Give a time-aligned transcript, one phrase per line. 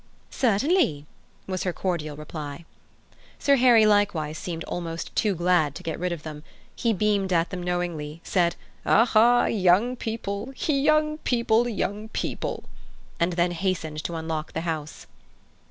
[0.31, 1.05] "Certainly!"
[1.45, 2.65] was her cordial reply.
[3.37, 6.41] Sir Harry likewise seemed almost too glad to get rid of them.
[6.75, 9.45] He beamed at them knowingly, said, "Aha!
[9.45, 12.63] young people, young people!"
[13.19, 15.05] and then hastened to unlock the house.